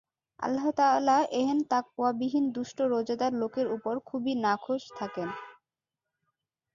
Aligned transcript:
আল্লাহ 0.39 0.67
তাআলা 0.71 1.17
এহেন 1.31 1.59
তাকওয়াবিহীন 1.69 2.45
দুষ্ট 2.51 2.77
রোজাদার 2.91 3.33
লোকের 3.33 3.67
ওপর 3.67 3.95
খুবই 4.05 4.33
নাখোশ 4.41 4.83
থাকেন। 4.95 5.29